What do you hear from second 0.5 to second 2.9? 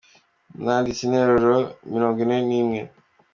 Nanditse interuro mirongwine nimwe.